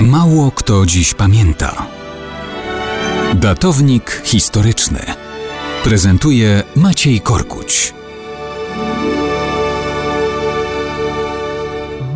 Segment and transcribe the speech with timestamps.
[0.00, 1.86] Mało kto dziś pamięta.
[3.34, 4.98] Datownik historyczny
[5.84, 7.94] prezentuje Maciej Korkuć.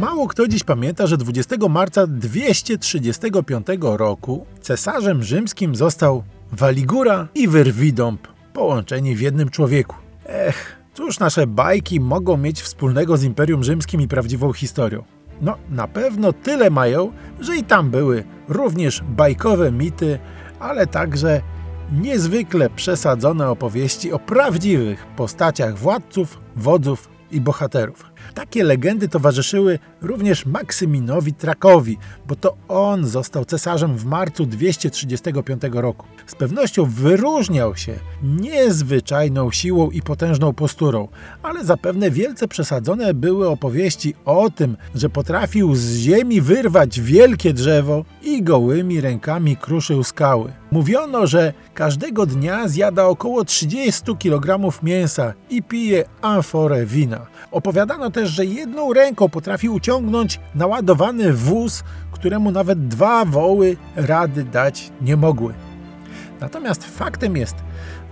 [0.01, 6.23] Mało kto dziś pamięta, że 20 marca 235 roku cesarzem rzymskim został
[6.53, 9.97] Waligura i Wyrwidąb, połączeni w jednym człowieku.
[10.27, 15.05] Ech, cóż nasze bajki mogą mieć wspólnego z Imperium Rzymskim i prawdziwą historią?
[15.41, 20.19] No, na pewno tyle mają, że i tam były również bajkowe mity,
[20.61, 21.41] ale także
[21.93, 28.10] niezwykle przesadzone opowieści o prawdziwych postaciach władców, wodzów i bohaterów.
[28.35, 36.07] Takie legendy towarzyszyły również Maksyminowi Trakowi, bo to on został cesarzem w marcu 235 roku.
[36.27, 41.09] Z pewnością wyróżniał się niezwyczajną siłą i potężną posturą,
[41.43, 48.05] ale zapewne wielce przesadzone były opowieści o tym, że potrafił z ziemi wyrwać wielkie drzewo
[48.23, 50.53] i gołymi rękami kruszył skały.
[50.71, 57.27] Mówiono, że każdego dnia zjada około 30 kg mięsa i pije amforę wina.
[57.51, 64.93] Opowiadano też, że jedną ręką potrafi uciągnąć naładowany wóz, któremu nawet dwa woły rady dać
[65.01, 65.55] nie mogły.
[66.41, 67.57] Natomiast faktem jest,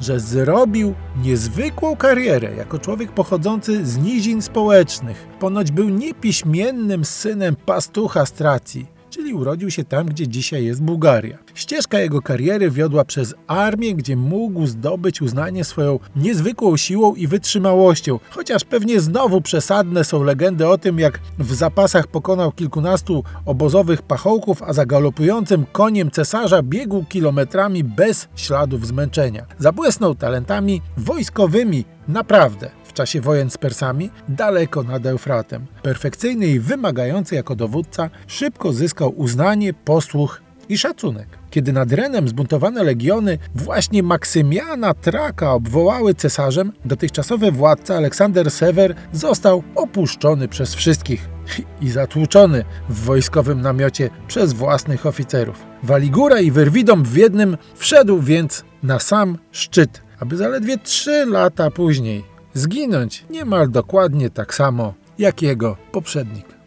[0.00, 5.26] że zrobił niezwykłą karierę jako człowiek pochodzący z nizin społecznych.
[5.40, 8.97] Ponoć był niepiśmiennym synem pastucha z Tracji
[9.28, 11.38] czyli urodził się tam, gdzie dzisiaj jest Bułgaria.
[11.54, 18.18] Ścieżka jego kariery wiodła przez armię, gdzie mógł zdobyć uznanie swoją niezwykłą siłą i wytrzymałością,
[18.30, 24.62] chociaż pewnie znowu przesadne są legendy o tym, jak w zapasach pokonał kilkunastu obozowych pachołków,
[24.62, 29.46] a za galopującym koniem cesarza biegł kilometrami bez śladów zmęczenia.
[29.58, 35.66] Zabłysnął talentami wojskowymi, naprawdę czasie wojen z Persami daleko nad Eufratem.
[35.82, 41.28] Perfekcyjny i wymagający jako dowódca, szybko zyskał uznanie, posłuch i szacunek.
[41.50, 49.62] Kiedy nad Renem zbuntowane legiony właśnie Maksymiana Traka obwołały cesarzem, dotychczasowy władca Aleksander Sewer został
[49.74, 51.28] opuszczony przez wszystkich
[51.84, 55.66] i zatłuczony w wojskowym namiocie przez własnych oficerów.
[55.82, 62.24] Waligura i Wyrwidom w jednym wszedł więc na sam szczyt, aby zaledwie trzy lata później
[62.54, 66.57] zginąć niemal dokładnie tak samo jak jego poprzednik.